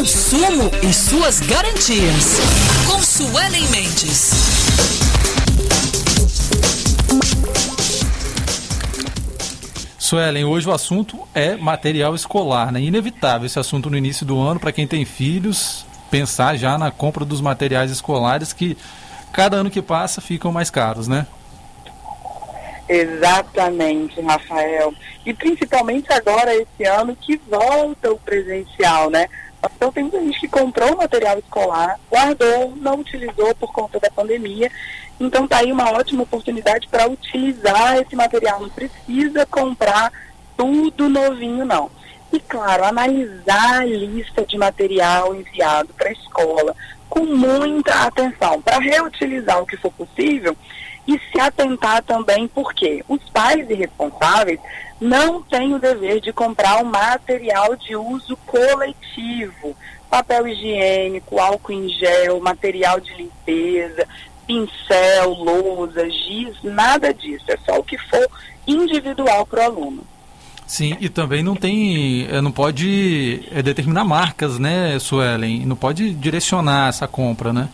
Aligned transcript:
consumo 0.00 0.70
e 0.82 0.94
suas 0.94 1.40
garantias. 1.40 2.38
Com 2.86 3.02
Suelen 3.02 3.66
Mendes. 3.68 4.30
Suelen, 9.98 10.46
hoje 10.46 10.66
o 10.66 10.72
assunto 10.72 11.28
é 11.34 11.54
material 11.54 12.14
escolar, 12.14 12.72
né? 12.72 12.80
Inevitável 12.80 13.44
esse 13.44 13.58
assunto 13.58 13.90
no 13.90 13.96
início 13.98 14.24
do 14.24 14.40
ano 14.40 14.58
para 14.58 14.72
quem 14.72 14.86
tem 14.86 15.04
filhos, 15.04 15.84
pensar 16.10 16.56
já 16.56 16.78
na 16.78 16.90
compra 16.90 17.22
dos 17.22 17.42
materiais 17.42 17.90
escolares 17.90 18.54
que 18.54 18.78
cada 19.34 19.58
ano 19.58 19.70
que 19.70 19.82
passa 19.82 20.22
ficam 20.22 20.50
mais 20.50 20.70
caros, 20.70 21.08
né? 21.08 21.26
Exatamente, 22.88 24.18
Rafael. 24.22 24.94
E 25.26 25.34
principalmente 25.34 26.10
agora, 26.10 26.54
esse 26.54 26.84
ano, 26.84 27.14
que 27.14 27.38
volta 27.50 28.10
o 28.10 28.18
presencial, 28.18 29.10
né? 29.10 29.28
Então 29.80 29.90
tem 29.90 30.02
muita 30.02 30.20
gente 30.20 30.40
que 30.40 30.48
comprou 30.48 30.94
material 30.94 31.38
escolar, 31.38 31.98
guardou, 32.10 32.76
não 32.76 32.96
utilizou 32.96 33.54
por 33.54 33.72
conta 33.72 33.98
da 33.98 34.10
pandemia. 34.10 34.70
Então 35.18 35.48
tá 35.48 35.56
aí 35.56 35.72
uma 35.72 35.90
ótima 35.92 36.22
oportunidade 36.22 36.86
para 36.86 37.08
utilizar 37.08 37.96
esse 37.96 38.14
material. 38.14 38.60
Não 38.60 38.68
precisa 38.68 39.46
comprar 39.46 40.12
tudo 40.54 41.08
novinho, 41.08 41.64
não. 41.64 41.90
E 42.30 42.38
claro, 42.40 42.84
analisar 42.84 43.80
a 43.80 43.86
lista 43.86 44.44
de 44.44 44.58
material 44.58 45.34
enviado 45.34 45.94
para 45.94 46.10
a 46.10 46.12
escola 46.12 46.76
com 47.08 47.24
muita 47.24 48.04
atenção, 48.04 48.60
para 48.60 48.78
reutilizar 48.80 49.62
o 49.62 49.66
que 49.66 49.78
for 49.78 49.90
possível 49.92 50.54
e 51.10 51.20
se 51.32 51.40
atentar 51.40 52.04
também 52.04 52.46
porque 52.46 53.04
os 53.08 53.20
pais 53.30 53.68
irresponsáveis 53.68 54.60
não 55.00 55.42
têm 55.42 55.74
o 55.74 55.78
dever 55.78 56.20
de 56.20 56.32
comprar 56.32 56.82
o 56.82 56.86
material 56.86 57.74
de 57.74 57.96
uso 57.96 58.36
coletivo, 58.46 59.76
papel 60.08 60.46
higiênico, 60.46 61.40
álcool 61.40 61.72
em 61.72 61.88
gel, 61.88 62.40
material 62.40 63.00
de 63.00 63.12
limpeza, 63.14 64.06
pincel, 64.46 65.30
lousa, 65.30 66.08
giz, 66.08 66.56
nada 66.62 67.12
disso, 67.12 67.46
é 67.48 67.56
só 67.56 67.78
o 67.78 67.84
que 67.84 67.98
for 67.98 68.28
individual 68.66 69.44
para 69.46 69.62
o 69.62 69.64
aluno. 69.64 70.04
Sim, 70.64 70.96
e 71.00 71.08
também 71.08 71.42
não 71.42 71.56
tem, 71.56 72.28
eh, 72.30 72.40
não 72.40 72.52
pode 72.52 73.42
é, 73.50 73.60
determinar 73.60 74.04
marcas, 74.04 74.60
né, 74.60 74.96
Suelen? 75.00 75.66
Não 75.66 75.74
pode 75.74 76.14
direcionar 76.14 76.88
essa 76.88 77.08
compra, 77.08 77.52
né? 77.52 77.68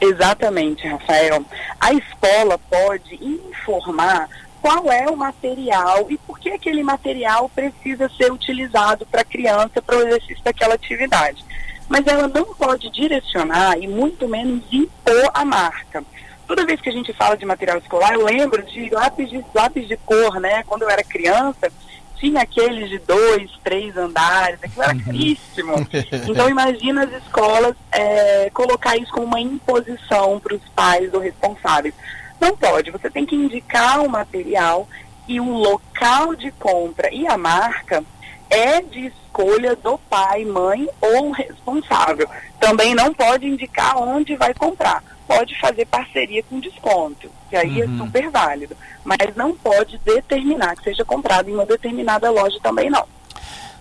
Exatamente, 0.00 0.86
Rafael. 0.86 1.44
A 1.84 1.92
escola 1.92 2.56
pode 2.56 3.14
informar 3.22 4.26
qual 4.62 4.90
é 4.90 5.06
o 5.10 5.14
material 5.14 6.06
e 6.08 6.16
por 6.16 6.38
que 6.38 6.48
aquele 6.48 6.82
material 6.82 7.46
precisa 7.50 8.10
ser 8.16 8.32
utilizado 8.32 9.04
para 9.04 9.20
a 9.20 9.24
criança 9.24 9.82
para 9.82 9.98
o 9.98 10.00
exercício 10.00 10.42
daquela 10.42 10.76
atividade. 10.76 11.44
Mas 11.86 12.06
ela 12.06 12.26
não 12.26 12.54
pode 12.54 12.88
direcionar 12.88 13.76
e 13.78 13.86
muito 13.86 14.26
menos 14.26 14.62
impor 14.72 15.30
a 15.34 15.44
marca. 15.44 16.02
Toda 16.46 16.64
vez 16.64 16.80
que 16.80 16.88
a 16.88 16.92
gente 16.92 17.12
fala 17.12 17.36
de 17.36 17.44
material 17.44 17.76
escolar, 17.76 18.14
eu 18.14 18.24
lembro 18.24 18.62
de 18.62 18.88
lápis 18.88 19.28
de, 19.28 19.44
lápis 19.54 19.86
de 19.86 19.98
cor, 19.98 20.40
né? 20.40 20.62
Quando 20.62 20.84
eu 20.84 20.88
era 20.88 21.04
criança, 21.04 21.70
tinha 22.18 22.42
aqueles 22.42 22.88
de 22.88 22.98
dois, 22.98 23.50
três 23.62 23.96
andares, 23.96 24.58
aquilo 24.62 24.82
era 24.82 24.94
uhum. 24.94 25.00
caríssimo. 25.00 25.74
Então 26.28 26.48
imagina 26.48 27.04
as 27.04 27.12
escolas 27.22 27.74
é, 27.92 28.50
colocar 28.50 28.96
isso 28.96 29.12
como 29.12 29.26
uma 29.26 29.40
imposição 29.40 30.40
para 30.40 30.54
os 30.54 30.62
pais 30.70 31.12
ou 31.12 31.20
responsáveis. 31.20 31.94
Não 32.40 32.56
pode, 32.56 32.90
você 32.90 33.10
tem 33.10 33.24
que 33.24 33.36
indicar 33.36 34.00
o 34.00 34.08
material 34.08 34.88
e 35.28 35.40
o 35.40 35.56
local 35.56 36.34
de 36.34 36.50
compra 36.52 37.12
e 37.12 37.26
a 37.26 37.38
marca 37.38 38.02
é 38.50 38.80
de 38.80 39.06
escolha 39.06 39.74
do 39.76 39.98
pai, 39.98 40.44
mãe 40.44 40.88
ou 41.00 41.30
responsável. 41.30 42.28
Também 42.58 42.94
não 42.94 43.12
pode 43.12 43.46
indicar 43.46 43.96
onde 43.98 44.36
vai 44.36 44.52
comprar 44.54 45.02
pode 45.26 45.58
fazer 45.58 45.86
parceria 45.86 46.42
com 46.42 46.60
desconto, 46.60 47.30
que 47.54 47.56
aí 47.56 47.80
é 47.80 47.84
uhum. 47.84 47.94
é 47.94 47.98
super 47.98 48.30
válido, 48.30 48.76
mas 49.04 49.36
não 49.36 49.54
pode 49.54 49.98
determinar 50.04 50.74
que 50.76 50.84
seja 50.84 51.04
comprado 51.04 51.48
em 51.48 51.54
uma 51.54 51.64
determinada 51.64 52.28
loja 52.30 52.58
também 52.60 52.90
não. 52.90 53.04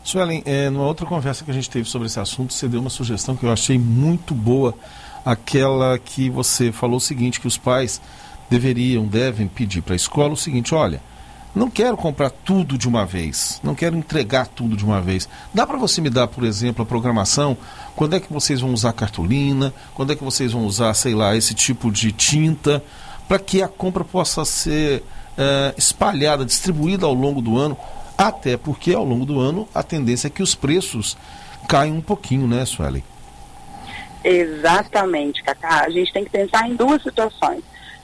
Suelen, 0.04 0.44
é, 0.46 0.70
numa 0.70 0.86
outra 0.86 1.06
conversa 1.06 1.44
que 1.44 1.50
a 1.50 1.54
gente 1.54 1.70
teve 1.70 1.90
sobre 1.90 2.08
esse 2.08 2.20
assunto, 2.20 2.54
você 2.54 2.68
deu 2.68 2.80
uma 2.80 2.90
sugestão 2.90 3.36
que 3.36 3.46
eu 3.46 3.52
achei 3.52 3.80
muito 3.80 4.36
boa, 4.36 4.76
aquela 5.26 5.98
que 5.98 6.30
você 6.30 6.72
falou 6.72 6.98
o 6.98 7.02
seguinte, 7.02 7.40
que 7.40 7.48
os 7.48 7.58
pais 7.58 8.02
deveriam, 8.50 9.08
devem 9.08 9.48
pedir 9.48 9.82
para 9.82 9.94
a 9.94 9.96
escola 9.96 10.34
o 10.34 10.38
seguinte, 10.38 10.76
olha, 10.76 11.02
não 11.56 11.70
quero 11.70 11.96
comprar 11.96 12.30
tudo 12.30 12.78
de 12.78 12.88
uma 12.88 13.06
vez, 13.06 13.60
não 13.64 13.74
quero 13.74 13.96
entregar 13.96 14.48
tudo 14.48 14.76
de 14.76 14.84
uma 14.84 15.02
vez. 15.02 15.30
Dá 15.54 15.66
para 15.66 15.78
você 15.78 16.02
me 16.02 16.10
dar, 16.10 16.28
por 16.28 16.44
exemplo, 16.44 16.84
a 16.84 16.86
programação? 16.86 17.58
Quando 17.96 18.16
é 18.16 18.20
que 18.20 18.32
vocês 18.32 18.60
vão 18.60 18.74
usar 18.74 18.92
cartolina? 18.92 19.74
Quando 19.94 20.12
é 20.12 20.16
que 20.16 20.24
vocês 20.24 20.52
vão 20.52 20.66
usar, 20.66 20.94
sei 20.94 21.16
lá, 21.16 21.36
esse 21.36 21.54
tipo 21.54 21.92
de 21.92 22.12
tinta? 22.12 22.84
Para 23.28 23.40
que 23.40 23.62
a 23.62 23.68
compra 23.68 24.04
possa 24.04 24.46
ser 24.46 25.04
é, 25.38 25.74
espalhada, 25.78 26.46
distribuída 26.46 27.06
ao 27.06 27.14
longo 27.14 27.42
do 27.42 27.58
ano. 27.58 27.78
Até 28.18 28.58
porque 28.58 28.94
ao 28.94 29.04
longo 29.04 29.26
do 29.26 29.40
ano 29.40 29.68
a 29.74 29.82
tendência 29.82 30.28
é 30.28 30.30
que 30.30 30.44
os 30.44 30.54
preços 30.54 31.18
caiam 31.68 31.98
um 31.98 32.02
pouquinho, 32.02 32.48
né, 32.48 32.66
Sueli? 32.66 33.04
Exatamente, 34.24 35.44
Cacá. 35.44 35.84
A 35.86 35.90
gente 35.90 36.14
tem 36.14 36.24
que 36.24 36.30
pensar 36.30 36.70
em 36.70 36.76
duas 36.76 37.02
situações 37.02 37.64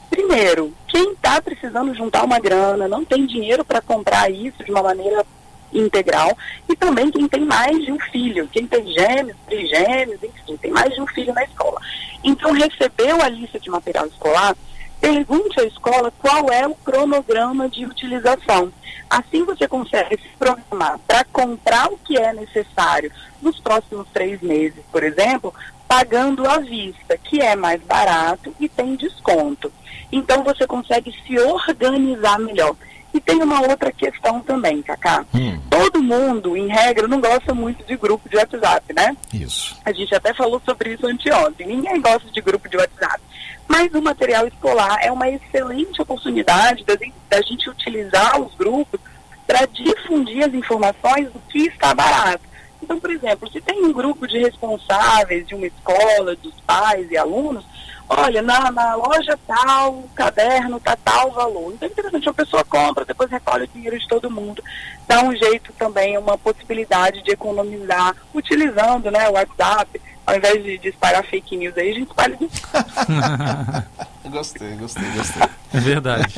Primeiro, 0.10 0.74
quem 0.88 1.12
está 1.14 1.42
precisando 1.42 1.94
juntar 1.94 2.24
uma 2.24 2.40
grana, 2.40 2.88
não 2.88 3.06
tem 3.06 3.26
dinheiro 3.26 3.64
para 3.64 3.80
comprar 3.80 4.30
isso 4.32 4.64
de 4.64 4.72
uma 4.72 4.82
maneira 4.82 5.24
integral, 5.72 6.36
e 6.68 6.76
também 6.76 7.12
quem 7.12 7.28
tem 7.28 7.46
mais 7.46 7.78
de 7.86 7.92
um 7.92 8.00
filho, 8.00 8.50
quem 8.52 8.66
tem 8.66 8.88
gêmeos, 8.92 9.38
trigêmeos, 9.46 10.22
enfim, 10.24 10.58
tem 10.58 10.72
mais 10.72 10.92
de 10.94 11.00
um 11.00 11.06
filho 11.08 11.32
na 11.34 11.44
escola. 11.44 11.80
Então, 12.24 12.52
recebeu 12.52 13.22
a 13.22 13.30
lista 13.30 13.60
de 13.60 13.70
material 13.70 14.08
escolar, 14.08 14.56
pergunte 15.00 15.60
à 15.60 15.64
escola 15.64 16.12
qual 16.20 16.52
é 16.52 16.68
o 16.68 16.76
cronograma 16.76 17.70
de 17.70 17.86
utilização. 17.86 18.72
Assim 19.10 19.44
você 19.44 19.68
consegue 19.68 20.18
se 20.22 20.30
programar 20.38 21.00
para 21.08 21.24
comprar 21.26 21.92
o 21.92 21.98
que 21.98 22.18
é 22.18 22.32
necessário 22.34 23.12
nos 23.42 23.60
próximos 23.60 24.08
três 24.14 24.40
meses, 24.42 24.84
por 24.92 25.04
exemplo, 25.04 25.54
pagando 25.88 26.48
à 26.48 26.60
vista, 26.60 27.18
que 27.18 27.42
é 27.42 27.56
mais 27.56 27.82
barato 27.82 28.54
e 28.60 28.70
tem 28.70 28.96
desconto. 28.96 29.72
Então 30.12 30.44
você 30.44 30.68
consegue 30.68 31.12
se 31.26 31.40
organizar 31.40 32.40
melhor. 32.40 32.76
E 33.12 33.20
tem 33.20 33.42
uma 33.42 33.62
outra 33.62 33.92
questão 33.92 34.40
também, 34.42 34.84
Cacá. 34.84 35.26
Hum. 35.34 35.60
Todo 35.68 36.04
mundo, 36.04 36.56
em 36.56 36.68
regra, 36.68 37.08
não 37.08 37.20
gosta 37.20 37.56
muito 37.56 37.84
de 37.84 37.98
grupo 37.98 38.30
de 38.30 38.38
WhatsApp, 38.38 38.94
né? 38.94 39.18
Isso. 39.34 39.76
A 39.84 39.92
gente 39.92 40.14
até 40.14 40.32
falou 40.32 40.62
sobre 40.64 40.94
isso 40.94 41.08
anteontem. 41.08 41.66
Ninguém 41.66 42.00
gosta 42.02 42.30
de 42.30 42.40
grupo 42.40 42.70
de 42.70 42.78
WhatsApp. 42.78 43.20
Mas 43.70 43.94
o 43.94 44.02
material 44.02 44.48
escolar 44.48 44.98
é 45.00 45.12
uma 45.12 45.30
excelente 45.30 46.02
oportunidade 46.02 46.84
da, 46.84 47.42
gente 47.44 47.70
utilizar 47.70 48.42
os 48.42 48.56
grupos 48.56 49.00
para 49.46 49.68
difundir 49.68 50.44
as 50.44 50.54
informações 50.56 51.32
do 51.32 51.40
que 51.48 51.68
está 51.68 51.94
barato. 51.94 52.44
Então, 52.82 53.00
por 53.00 53.12
exemplo, 53.12 53.48
se 53.52 53.62
tem 53.62 53.86
um 53.86 53.94
grupo 53.94 54.28
de 54.28 54.40
responsáveis 54.40 55.46
de 55.48 55.54
uma 55.54 55.68
escola, 55.68 56.36
dos 56.36 56.60
pais 56.62 57.12
e 57.12 57.18
alunos, 57.18 57.64
olha, 58.10 58.42
na, 58.42 58.72
na 58.72 58.96
loja 58.96 59.38
tal, 59.46 60.00
o 60.00 60.10
caderno 60.16 60.78
está 60.78 60.96
tal 60.96 61.30
valor. 61.30 61.72
Então 61.72 61.88
é 61.88 61.92
interessante, 61.92 62.28
uma 62.28 62.34
pessoa 62.34 62.64
compra, 62.64 63.06
depois 63.06 63.30
recolhe 63.30 63.66
o 63.66 63.68
dinheiro 63.68 64.00
de 64.00 64.08
todo 64.08 64.32
mundo. 64.32 64.64
Dá 65.08 65.22
um 65.22 65.36
jeito 65.36 65.72
também, 65.74 66.18
uma 66.18 66.40
possibilidade 66.40 67.22
de 67.22 67.32
economizar, 67.32 68.16
utilizando 68.34 69.12
né, 69.12 69.30
o 69.30 69.34
WhatsApp, 69.34 70.02
ao 70.30 70.38
invés 70.38 70.64
de, 70.64 70.78
de 70.78 70.90
espalhar 70.90 71.24
fake 71.24 71.58
news 71.58 71.76
aí, 71.78 71.92
a 71.92 71.94
gente 71.94 72.08
espalha 72.08 72.38
Gostei, 74.30 74.76
gostei, 74.76 75.10
gostei. 75.12 75.42
É 75.74 75.80
verdade. 75.80 76.36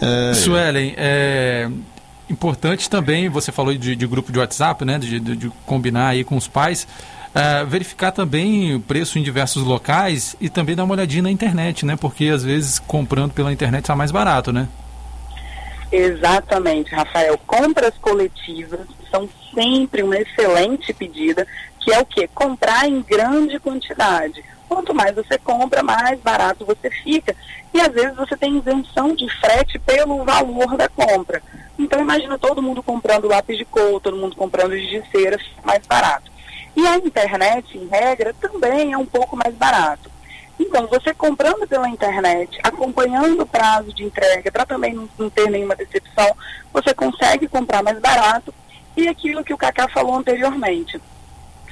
é, 0.00 0.34
Suelen, 0.34 0.94
é 0.96 1.68
importante 2.30 2.88
também, 2.88 3.28
você 3.28 3.50
falou 3.50 3.74
de, 3.74 3.96
de 3.96 4.06
grupo 4.06 4.30
de 4.30 4.38
WhatsApp, 4.38 4.84
né, 4.84 4.98
de, 4.98 5.18
de, 5.18 5.36
de 5.36 5.50
combinar 5.64 6.08
aí 6.08 6.22
com 6.24 6.36
os 6.36 6.46
pais, 6.46 6.86
Uh, 7.36 7.66
verificar 7.66 8.12
também 8.12 8.74
o 8.74 8.80
preço 8.80 9.18
em 9.18 9.22
diversos 9.22 9.62
locais 9.62 10.34
e 10.40 10.48
também 10.48 10.74
dar 10.74 10.84
uma 10.84 10.94
olhadinha 10.94 11.24
na 11.24 11.30
internet, 11.30 11.84
né? 11.84 11.94
Porque 11.94 12.28
às 12.28 12.42
vezes 12.42 12.78
comprando 12.78 13.34
pela 13.34 13.52
internet 13.52 13.82
está 13.82 13.94
mais 13.94 14.10
barato, 14.10 14.54
né? 14.54 14.66
Exatamente, 15.92 16.94
Rafael. 16.94 17.38
Compras 17.46 17.92
coletivas 17.98 18.86
são 19.10 19.28
sempre 19.54 20.02
uma 20.02 20.16
excelente 20.16 20.92
pedida, 20.92 21.46
que 21.86 21.92
é 21.92 22.00
o 22.00 22.04
que? 22.04 22.26
Comprar 22.26 22.88
em 22.88 23.00
grande 23.00 23.60
quantidade. 23.60 24.44
Quanto 24.68 24.92
mais 24.92 25.14
você 25.14 25.38
compra, 25.38 25.84
mais 25.84 26.18
barato 26.18 26.66
você 26.66 26.90
fica. 26.90 27.32
E 27.72 27.80
às 27.80 27.92
vezes 27.92 28.16
você 28.16 28.36
tem 28.36 28.58
isenção 28.58 29.14
de 29.14 29.30
frete 29.38 29.78
pelo 29.78 30.24
valor 30.24 30.76
da 30.76 30.88
compra. 30.88 31.40
Então 31.78 32.00
imagina 32.00 32.36
todo 32.36 32.60
mundo 32.60 32.82
comprando 32.82 33.28
lápis 33.28 33.56
de 33.56 33.64
cor, 33.64 34.00
todo 34.00 34.16
mundo 34.16 34.34
comprando 34.34 34.72
cera, 35.12 35.38
mais 35.62 35.86
barato. 35.86 36.28
E 36.74 36.84
a 36.84 36.96
internet, 36.96 37.78
em 37.78 37.86
regra, 37.86 38.34
também 38.34 38.92
é 38.92 38.98
um 38.98 39.06
pouco 39.06 39.36
mais 39.36 39.54
barato. 39.54 40.10
Então, 40.58 40.88
você 40.88 41.14
comprando 41.14 41.68
pela 41.68 41.88
internet, 41.88 42.58
acompanhando 42.64 43.42
o 43.42 43.46
prazo 43.46 43.92
de 43.92 44.02
entrega, 44.02 44.50
para 44.50 44.66
também 44.66 44.92
não, 44.92 45.08
não, 45.16 45.30
ter 45.30 45.48
nenhuma 45.48 45.76
decepção, 45.76 46.34
você 46.72 46.92
consegue 46.92 47.46
comprar 47.46 47.80
mais 47.82 48.00
barato. 48.00 48.52
E 48.96 49.06
aquilo 49.06 49.44
que 49.44 49.54
o 49.54 49.58
Cacá 49.58 49.86
falou 49.88 50.16
anteriormente. 50.16 51.00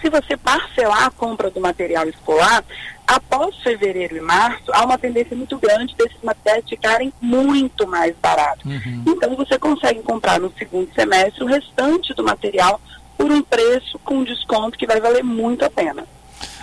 Se 0.04 0.10
você 0.10 0.36
parcelar 0.36 1.06
a 1.06 1.10
compra 1.10 1.50
do 1.50 1.58
material 1.62 2.06
escolar, 2.06 2.62
após 3.06 3.56
fevereiro 3.62 4.18
e 4.18 4.20
março, 4.20 4.64
há 4.70 4.84
uma 4.84 4.98
tendência 4.98 5.34
muito 5.34 5.56
grande 5.56 5.94
desses 5.96 6.22
materiais 6.22 6.68
ficarem 6.68 7.10
muito 7.22 7.86
mais 7.86 8.14
baratos. 8.20 8.66
Uhum. 8.66 9.02
Então, 9.06 9.34
você 9.34 9.58
consegue 9.58 10.02
comprar 10.02 10.38
no 10.38 10.52
segundo 10.58 10.92
semestre 10.94 11.42
o 11.42 11.46
restante 11.46 12.12
do 12.12 12.22
material 12.22 12.78
por 13.16 13.32
um 13.32 13.40
preço 13.40 13.98
com 14.00 14.22
desconto 14.22 14.76
que 14.76 14.86
vai 14.86 15.00
valer 15.00 15.24
muito 15.24 15.64
a 15.64 15.70
pena. 15.70 16.04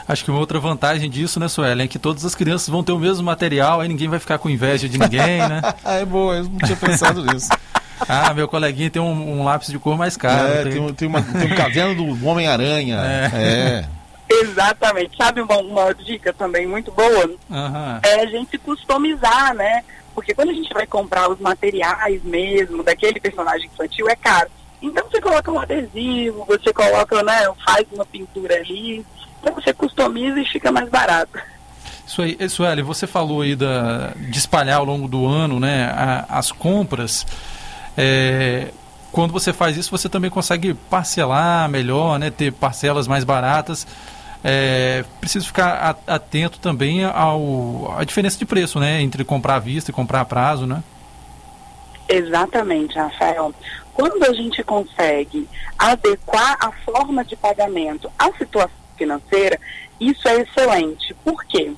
Acho 0.08 0.24
que 0.24 0.30
uma 0.30 0.40
outra 0.40 0.60
vantagem 0.60 1.10
disso, 1.10 1.40
né, 1.40 1.48
Suelen, 1.48 1.86
é 1.86 1.88
que 1.88 1.98
todas 1.98 2.24
as 2.24 2.36
crianças 2.36 2.70
vão 2.70 2.84
ter 2.84 2.92
o 2.92 3.00
mesmo 3.00 3.24
material, 3.24 3.82
aí 3.82 3.88
ninguém 3.88 4.08
vai 4.08 4.20
ficar 4.20 4.38
com 4.38 4.50
inveja 4.50 4.88
de 4.88 5.00
ninguém, 5.00 5.40
né? 5.40 5.62
é 5.84 6.06
boa, 6.06 6.36
eu 6.36 6.44
não 6.44 6.60
tinha 6.60 6.76
pensado 6.78 7.26
nisso. 7.26 7.50
Ah, 8.08 8.34
meu 8.34 8.48
coleguinha 8.48 8.90
tem 8.90 9.02
um, 9.02 9.40
um, 9.40 9.44
lápis 9.44 9.70
de 9.70 9.80
cor 9.80 9.98
mais 9.98 10.18
caro. 10.18 10.48
É, 10.48 10.64
tem, 10.64 10.72
tem, 10.72 10.94
tem, 10.94 11.08
uma, 11.08 11.22
tem 11.22 11.52
um 11.52 11.56
caderno 11.56 11.96
do 11.96 12.28
Homem-Aranha. 12.28 13.00
É. 13.02 13.30
é. 13.34 13.86
Exatamente. 14.30 15.18
Sabe 15.18 15.42
uma, 15.42 15.58
uma, 15.58 15.94
dica 15.94 16.34
também 16.34 16.66
muito 16.66 16.92
boa? 16.92 17.26
Uhum. 17.28 18.00
É 18.04 18.22
a 18.22 18.26
gente 18.26 18.58
customizar, 18.58 19.54
né? 19.54 19.84
Porque 20.16 20.34
quando 20.34 20.50
a 20.50 20.54
gente 20.54 20.74
vai 20.74 20.88
comprar 20.88 21.30
os 21.30 21.40
materiais 21.40 22.22
mesmo 22.24 22.84
daquele 22.84 23.20
personagem 23.20 23.68
infantil, 23.68 24.10
é 24.10 24.16
caro. 24.16 24.50
Então 24.82 25.08
você 25.10 25.22
coloca 25.22 25.52
um 25.52 25.60
adesivo, 25.60 26.44
você 26.46 26.74
coloca, 26.74 27.22
né, 27.22 27.48
faz 27.64 27.86
uma 27.92 28.06
pintura 28.06 28.56
ali, 28.56 29.06
então 29.40 29.54
você 29.54 29.74
customiza 29.74 30.40
e 30.40 30.46
fica 30.46 30.72
mais 30.72 30.90
barato. 30.90 31.40
Isso 32.06 32.22
aí, 32.22 32.50
Sueli, 32.50 32.82
você 32.82 33.06
falou 33.06 33.42
aí 33.42 33.56
da, 33.56 34.14
de 34.18 34.38
espalhar 34.38 34.80
ao 34.80 34.86
longo 34.86 35.08
do 35.08 35.26
ano 35.26 35.60
né, 35.60 35.86
a, 35.86 36.40
as 36.40 36.52
compras. 36.52 37.26
É, 38.04 38.70
quando 39.12 39.32
você 39.32 39.54
faz 39.54 39.78
isso, 39.78 39.92
você 39.92 40.10
também 40.10 40.32
consegue 40.32 40.74
parcelar 40.74 41.70
melhor, 41.70 42.18
né, 42.18 42.32
ter 42.32 42.52
parcelas 42.52 43.08
mais 43.08 43.24
baratas. 43.24 43.86
É, 44.44 45.06
preciso 45.20 45.46
ficar 45.46 46.00
atento 46.08 46.58
também 46.60 47.06
ao 47.06 47.94
a 47.96 48.04
diferença 48.04 48.40
de 48.40 48.46
preço, 48.46 48.80
né, 48.80 49.00
entre 49.04 49.24
comprar 49.24 49.58
à 49.58 49.60
vista 49.60 49.92
e 49.92 49.94
comprar 49.94 50.22
a 50.22 50.26
prazo, 50.26 50.66
né? 50.66 50.82
Exatamente, 52.10 52.98
Rafael. 52.98 53.54
Quando 53.94 54.24
a 54.24 54.34
gente 54.34 54.64
consegue 54.64 55.48
adequar 55.78 56.58
a 56.60 56.72
forma 56.72 57.24
de 57.24 57.36
pagamento 57.36 58.12
à 58.18 58.32
situação 58.34 58.72
financeira, 58.98 59.60
isso 60.00 60.28
é 60.28 60.42
excelente. 60.42 61.14
Por 61.24 61.46
quê? 61.46 61.72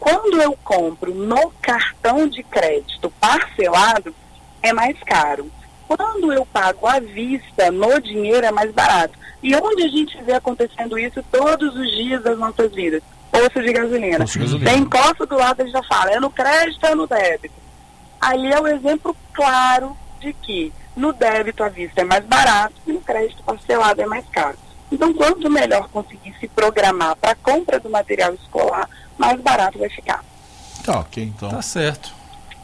Quando 0.00 0.42
eu 0.42 0.58
compro 0.64 1.14
no 1.14 1.52
cartão 1.62 2.26
de 2.26 2.42
crédito 2.42 3.12
parcelado, 3.20 4.12
é 4.60 4.72
mais 4.72 4.98
caro. 5.04 5.48
Quando 5.88 6.32
eu 6.32 6.44
pago 6.44 6.86
à 6.86 7.00
vista, 7.00 7.70
no 7.70 7.98
dinheiro, 8.00 8.46
é 8.46 8.52
mais 8.52 8.70
barato. 8.72 9.18
E 9.42 9.56
onde 9.56 9.82
a 9.82 9.88
gente 9.88 10.22
vê 10.22 10.34
acontecendo 10.34 10.98
isso 10.98 11.24
todos 11.32 11.74
os 11.74 11.90
dias 11.92 12.22
das 12.22 12.38
nossas 12.38 12.72
vidas? 12.74 13.02
Posto 13.32 13.62
de 13.62 13.72
gasolina. 13.72 14.18
Posto 14.18 14.34
de 14.34 14.44
gasolina. 14.44 14.70
Tem 14.70 14.80
encosta 14.80 15.24
do 15.24 15.36
lado, 15.36 15.60
ele 15.60 15.70
já 15.70 15.82
fala, 15.84 16.12
é 16.12 16.20
no 16.20 16.30
crédito 16.30 16.84
ou 16.84 16.90
é 16.90 16.94
no 16.94 17.06
débito? 17.06 17.54
Ali 18.20 18.52
é 18.52 18.60
o 18.60 18.66
exemplo 18.66 19.16
claro 19.32 19.96
de 20.20 20.32
que 20.34 20.72
no 20.94 21.12
débito 21.12 21.62
à 21.62 21.68
vista 21.68 22.02
é 22.02 22.04
mais 22.04 22.24
barato 22.26 22.74
e 22.86 22.92
no 22.92 23.00
crédito 23.00 23.42
parcelado 23.42 24.02
é 24.02 24.06
mais 24.06 24.26
caro. 24.28 24.58
Então, 24.90 25.14
quanto 25.14 25.50
melhor 25.50 25.88
conseguir 25.88 26.34
se 26.40 26.48
programar 26.48 27.16
para 27.16 27.32
a 27.32 27.36
compra 27.36 27.78
do 27.78 27.88
material 27.88 28.34
escolar, 28.34 28.88
mais 29.16 29.40
barato 29.40 29.78
vai 29.78 29.88
ficar. 29.88 30.24
Tá, 30.84 31.00
ok, 31.00 31.22
então. 31.22 31.50
Tá 31.50 31.62
certo. 31.62 32.17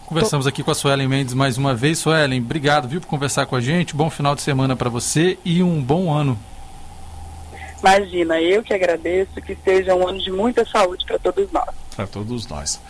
Conversamos 0.07 0.47
aqui 0.47 0.63
com 0.63 0.71
a 0.71 0.75
Suelen 0.75 1.09
Mendes 1.09 1.35
mais 1.35 1.57
uma 1.57 1.75
vez. 1.75 1.99
Suelen, 1.99 2.41
obrigado, 2.41 2.87
viu, 2.87 3.01
por 3.01 3.07
conversar 3.07 3.47
com 3.47 3.57
a 3.57 3.61
gente. 3.61 3.95
Bom 3.95 4.11
final 4.11 4.35
de 4.35 4.43
semana 4.43 4.77
para 4.77 4.91
você 4.91 5.39
e 5.45 5.63
um 5.63 5.83
bom 5.83 6.13
ano. 6.13 6.39
Imagina, 7.81 8.41
eu 8.41 8.63
que 8.63 8.73
agradeço. 8.73 9.41
Que 9.43 9.57
seja 9.65 9.95
um 9.95 10.07
ano 10.07 10.19
de 10.19 10.31
muita 10.31 10.65
saúde 10.65 11.05
para 11.05 11.19
todos 11.19 11.51
nós. 11.53 11.69
Para 11.95 12.07
todos 12.07 12.47
nós. 12.47 12.81